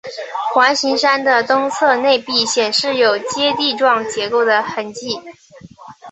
[0.51, 5.21] 环形山的东侧内壁显示有阶地状结构的痕迹。